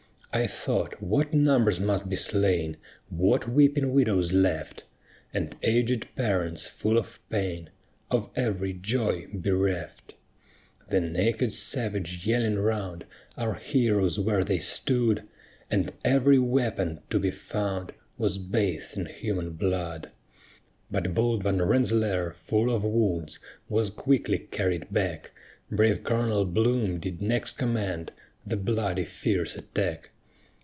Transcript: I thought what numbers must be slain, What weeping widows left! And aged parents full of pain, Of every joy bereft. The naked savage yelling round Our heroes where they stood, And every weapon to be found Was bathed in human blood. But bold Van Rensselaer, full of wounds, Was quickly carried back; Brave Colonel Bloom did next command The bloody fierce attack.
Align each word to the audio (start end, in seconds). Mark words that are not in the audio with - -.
I 0.33 0.47
thought 0.47 1.01
what 1.03 1.33
numbers 1.33 1.81
must 1.81 2.07
be 2.07 2.15
slain, 2.15 2.77
What 3.09 3.51
weeping 3.51 3.91
widows 3.91 4.31
left! 4.31 4.85
And 5.33 5.57
aged 5.61 6.07
parents 6.15 6.69
full 6.69 6.97
of 6.97 7.19
pain, 7.29 7.69
Of 8.09 8.29
every 8.33 8.71
joy 8.71 9.27
bereft. 9.33 10.15
The 10.87 11.01
naked 11.01 11.51
savage 11.51 12.25
yelling 12.25 12.57
round 12.59 13.03
Our 13.35 13.55
heroes 13.55 14.21
where 14.21 14.41
they 14.41 14.57
stood, 14.57 15.27
And 15.69 15.91
every 16.05 16.39
weapon 16.39 17.01
to 17.09 17.19
be 17.19 17.29
found 17.31 17.91
Was 18.17 18.37
bathed 18.37 18.95
in 18.95 19.07
human 19.07 19.49
blood. 19.49 20.11
But 20.89 21.13
bold 21.13 21.43
Van 21.43 21.61
Rensselaer, 21.61 22.31
full 22.31 22.73
of 22.73 22.85
wounds, 22.85 23.37
Was 23.67 23.89
quickly 23.89 24.37
carried 24.37 24.93
back; 24.93 25.31
Brave 25.69 26.05
Colonel 26.05 26.45
Bloom 26.45 27.01
did 27.01 27.21
next 27.21 27.57
command 27.57 28.13
The 28.47 28.55
bloody 28.55 29.03
fierce 29.03 29.57
attack. 29.57 30.11